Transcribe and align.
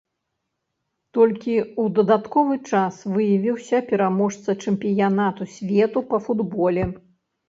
Толькі 1.17 1.51
ў 1.63 1.83
дадатковы 1.99 2.55
час 2.69 2.93
выявіўся 3.17 3.81
пераможца 3.91 4.55
чэмпіянату 4.63 5.47
свету 5.57 5.99
па 6.15 6.21
футболе. 6.29 6.87